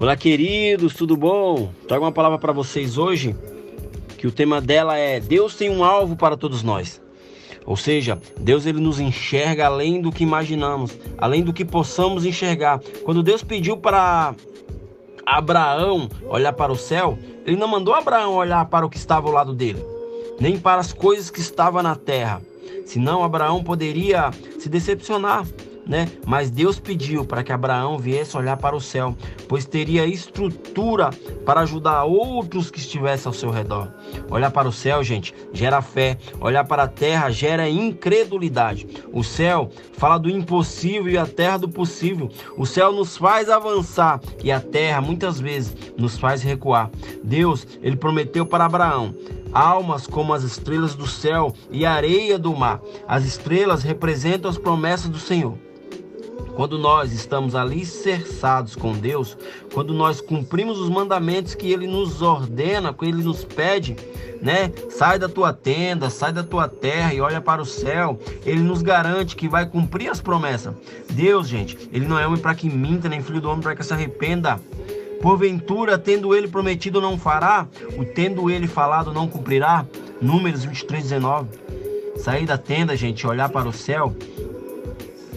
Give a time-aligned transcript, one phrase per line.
[0.00, 1.72] Olá, queridos, tudo bom?
[1.88, 3.34] Trago uma palavra para vocês hoje,
[4.16, 7.02] que o tema dela é Deus tem um alvo para todos nós.
[7.66, 12.80] Ou seja, Deus ele nos enxerga além do que imaginamos, além do que possamos enxergar.
[13.04, 14.36] Quando Deus pediu para
[15.26, 19.34] Abraão olhar para o céu, ele não mandou Abraão olhar para o que estava ao
[19.34, 19.84] lado dele,
[20.38, 22.40] nem para as coisas que estavam na terra.
[22.86, 24.30] Senão Abraão poderia
[24.60, 25.44] se decepcionar
[25.88, 26.06] né?
[26.26, 29.16] Mas Deus pediu para que Abraão viesse olhar para o céu,
[29.48, 31.10] pois teria estrutura
[31.46, 33.88] para ajudar outros que estivessem ao seu redor.
[34.30, 36.18] Olhar para o céu, gente, gera fé.
[36.40, 38.86] Olhar para a terra gera incredulidade.
[39.12, 42.28] O céu fala do impossível e a terra do possível.
[42.56, 46.90] O céu nos faz avançar e a terra muitas vezes nos faz recuar.
[47.24, 49.14] Deus, ele prometeu para Abraão
[49.52, 52.80] almas como as estrelas do céu e a areia do mar.
[53.06, 55.56] As estrelas representam as promessas do Senhor.
[56.58, 59.38] Quando nós estamos alicerçados com Deus,
[59.72, 63.96] quando nós cumprimos os mandamentos que Ele nos ordena, que Ele nos pede,
[64.42, 64.72] né?
[64.90, 68.18] Sai da tua tenda, sai da tua terra e olha para o céu.
[68.44, 70.74] Ele nos garante que vai cumprir as promessas.
[71.08, 73.84] Deus, gente, Ele não é homem para que minta, nem filho do homem para que
[73.84, 74.60] se arrependa.
[75.22, 79.86] Porventura, tendo ele prometido, não fará, o tendo ele falado, não cumprirá.
[80.20, 81.50] Números 23, 19.
[82.16, 84.12] Sair da tenda, gente, olhar para o céu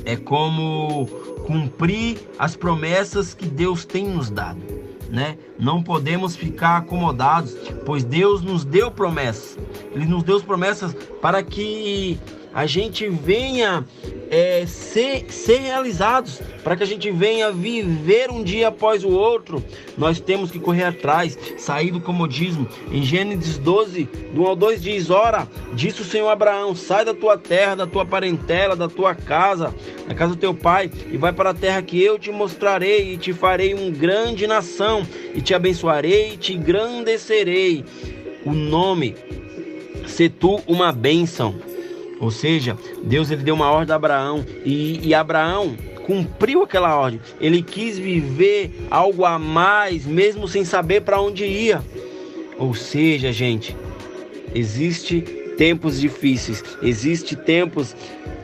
[0.05, 1.07] é como
[1.45, 4.61] cumprir as promessas que Deus tem nos dado.
[5.09, 5.37] Né?
[5.59, 7.53] Não podemos ficar acomodados,
[7.85, 9.57] pois Deus nos deu promessas.
[9.91, 12.17] Ele nos deu promessas para que
[12.53, 13.85] a gente venha
[14.29, 19.63] é, ser, ser realizados, para que a gente venha viver um dia após o outro,
[19.97, 22.67] nós temos que correr atrás, sair do comodismo.
[22.91, 27.13] Em Gênesis 12, do 1 ao 2 diz: Ora, disse o Senhor Abraão: sai da
[27.13, 29.73] tua terra, da tua parentela, da tua casa,
[30.07, 33.17] da casa do teu pai, e vai para a terra que eu te mostrarei, e
[33.17, 37.83] te farei um grande nação, e te abençoarei, e te engrandecerei.
[38.45, 39.15] O nome,
[40.07, 41.70] se tu uma bênção
[42.21, 47.19] ou seja, Deus ele deu uma ordem a Abraão e, e Abraão cumpriu aquela ordem.
[47.39, 51.83] Ele quis viver algo a mais, mesmo sem saber para onde ia.
[52.59, 53.75] Ou seja, gente,
[54.53, 55.21] existe
[55.57, 57.95] tempos difíceis, existe tempos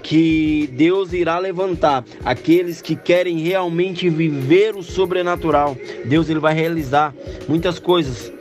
[0.01, 5.77] que Deus irá levantar aqueles que querem realmente viver o sobrenatural.
[6.03, 7.13] Deus ele vai realizar
[7.47, 8.33] muitas coisas.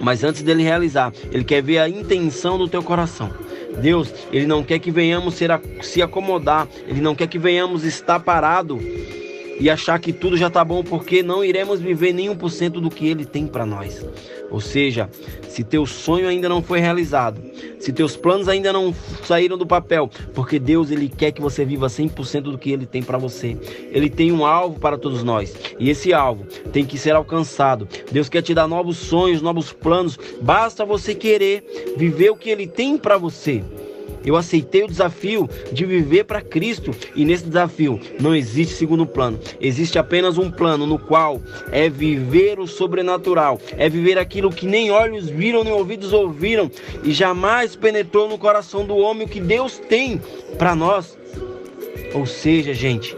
[0.00, 3.30] Mas antes dele realizar, ele quer ver a intenção do teu coração.
[3.78, 5.50] Deus, Ele não quer que venhamos ser,
[5.82, 8.78] se acomodar, Ele não quer que venhamos estar parado
[9.60, 12.80] e achar que tudo já está bom, porque não iremos viver nem um por cento
[12.80, 14.04] do que Ele tem para nós.
[14.50, 15.10] Ou seja,
[15.48, 17.40] se teu sonho ainda não foi realizado,
[17.78, 21.86] se teus planos ainda não saíram do papel, porque Deus ele quer que você viva
[21.86, 23.56] 100% do que ele tem para você.
[23.92, 27.86] Ele tem um alvo para todos nós, e esse alvo tem que ser alcançado.
[28.10, 30.18] Deus quer te dar novos sonhos, novos planos.
[30.40, 33.62] Basta você querer viver o que ele tem para você.
[34.28, 39.40] Eu aceitei o desafio de viver para Cristo e nesse desafio não existe segundo plano.
[39.58, 41.40] Existe apenas um plano no qual
[41.72, 46.70] é viver o sobrenatural, é viver aquilo que nem olhos viram, nem ouvidos ouviram
[47.02, 50.20] e jamais penetrou no coração do homem o que Deus tem
[50.58, 51.16] para nós.
[52.12, 53.16] Ou seja, gente,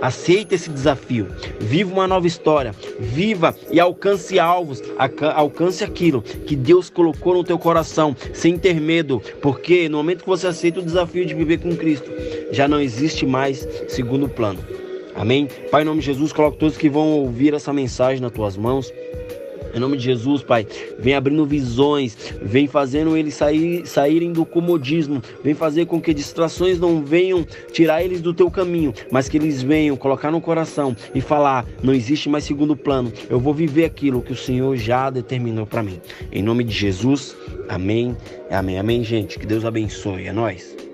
[0.00, 1.26] Aceite esse desafio.
[1.58, 2.74] Viva uma nova história.
[3.00, 4.82] Viva e alcance alvos.
[5.34, 10.28] Alcance aquilo que Deus colocou no teu coração, sem ter medo, porque no momento que
[10.28, 12.10] você aceita o desafio de viver com Cristo,
[12.50, 14.60] já não existe mais segundo plano.
[15.14, 15.48] Amém?
[15.70, 18.92] Pai, em nome de Jesus, coloque todos que vão ouvir essa mensagem nas tuas mãos.
[19.78, 20.66] Em nome de Jesus, Pai,
[20.98, 26.80] vem abrindo visões, vem fazendo eles sair, saírem do comodismo, vem fazer com que distrações
[26.80, 31.20] não venham tirar eles do teu caminho, mas que eles venham colocar no coração e
[31.20, 35.64] falar: não existe mais segundo plano, eu vou viver aquilo que o Senhor já determinou
[35.64, 36.00] para mim.
[36.32, 37.36] Em nome de Jesus,
[37.68, 38.16] amém,
[38.50, 39.38] amém, amém, gente.
[39.38, 40.87] Que Deus abençoe, é nós.